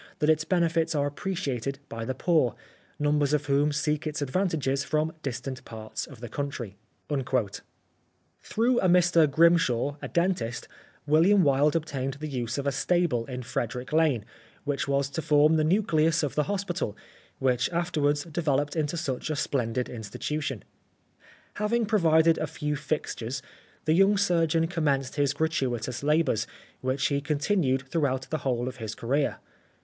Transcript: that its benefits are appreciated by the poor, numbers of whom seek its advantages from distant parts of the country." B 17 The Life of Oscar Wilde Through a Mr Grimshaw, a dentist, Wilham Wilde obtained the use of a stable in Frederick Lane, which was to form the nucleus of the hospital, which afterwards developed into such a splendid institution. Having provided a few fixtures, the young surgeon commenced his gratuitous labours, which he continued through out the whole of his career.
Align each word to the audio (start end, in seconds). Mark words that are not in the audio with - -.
that 0.17 0.31
its 0.31 0.43
benefits 0.43 0.95
are 0.95 1.05
appreciated 1.05 1.77
by 1.87 2.03
the 2.03 2.15
poor, 2.15 2.55
numbers 2.97 3.33
of 3.33 3.45
whom 3.45 3.71
seek 3.71 4.07
its 4.07 4.19
advantages 4.19 4.83
from 4.83 5.13
distant 5.21 5.63
parts 5.63 6.07
of 6.07 6.21
the 6.21 6.27
country." 6.27 6.69
B 7.07 7.13
17 7.17 7.17
The 7.17 7.17
Life 7.17 7.19
of 7.19 7.23
Oscar 7.23 7.35
Wilde 7.35 7.61
Through 8.47 8.79
a 8.79 8.87
Mr 8.89 9.31
Grimshaw, 9.31 9.97
a 10.01 10.07
dentist, 10.07 10.67
Wilham 11.07 11.43
Wilde 11.43 11.75
obtained 11.75 12.15
the 12.15 12.27
use 12.27 12.57
of 12.57 12.65
a 12.65 12.71
stable 12.71 13.25
in 13.27 13.43
Frederick 13.43 13.93
Lane, 13.93 14.25
which 14.63 14.87
was 14.87 15.07
to 15.11 15.21
form 15.21 15.55
the 15.57 15.63
nucleus 15.63 16.23
of 16.23 16.33
the 16.33 16.45
hospital, 16.49 16.97
which 17.37 17.69
afterwards 17.69 18.23
developed 18.23 18.75
into 18.75 18.97
such 18.97 19.29
a 19.29 19.35
splendid 19.35 19.87
institution. 19.87 20.63
Having 21.57 21.85
provided 21.85 22.39
a 22.39 22.47
few 22.47 22.75
fixtures, 22.75 23.43
the 23.85 23.93
young 23.93 24.17
surgeon 24.17 24.65
commenced 24.65 25.17
his 25.17 25.31
gratuitous 25.31 26.01
labours, 26.01 26.47
which 26.79 27.05
he 27.09 27.21
continued 27.21 27.83
through 27.87 28.07
out 28.07 28.27
the 28.31 28.39
whole 28.39 28.67
of 28.67 28.77
his 28.77 28.95
career. 28.95 29.37